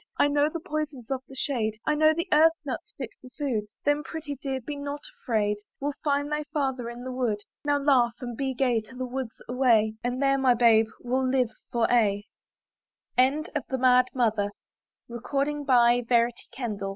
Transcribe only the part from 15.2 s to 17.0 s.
a clear Ma